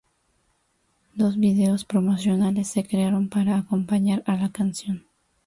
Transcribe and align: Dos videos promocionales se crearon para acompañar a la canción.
Dos 1.13 1.37
videos 1.37 1.85
promocionales 1.85 2.67
se 2.69 2.87
crearon 2.87 3.29
para 3.29 3.55
acompañar 3.59 4.23
a 4.25 4.35
la 4.35 4.49
canción. 4.51 5.05